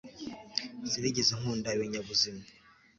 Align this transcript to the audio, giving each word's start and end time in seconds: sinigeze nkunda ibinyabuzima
sinigeze 0.89 1.31
nkunda 1.39 1.69
ibinyabuzima 1.75 2.43